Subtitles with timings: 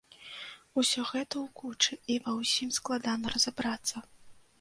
[0.81, 4.03] Усё гэта ў кучы і ва ўсім складана разабрацца.